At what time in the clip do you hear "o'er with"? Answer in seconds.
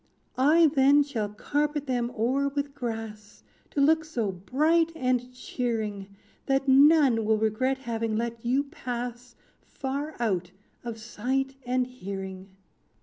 2.17-2.73